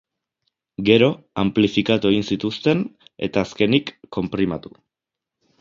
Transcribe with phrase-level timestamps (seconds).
[0.87, 1.09] Gero,
[1.43, 2.83] anplifikatu egin zituzten,
[3.29, 4.77] eta azkenik, konprimatu.